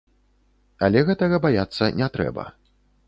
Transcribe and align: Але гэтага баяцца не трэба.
Але 0.87 1.03
гэтага 1.09 1.41
баяцца 1.45 1.91
не 2.01 2.07
трэба. 2.17 2.51